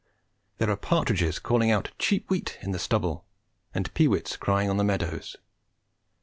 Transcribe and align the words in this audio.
There 0.57 0.71
are 0.71 0.77
partridges 0.77 1.37
calling 1.37 1.69
out 1.69 1.91
"cheap 1.99 2.27
wheat" 2.27 2.57
in 2.63 2.71
the 2.71 2.79
stubble, 2.79 3.23
and 3.71 3.93
pewits 3.93 4.35
crying 4.35 4.67
on 4.67 4.77
the 4.77 4.83
meadows. 4.83 5.35